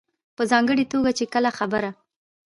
[0.35, 1.91] په ځانګړې توګه چې کله خبره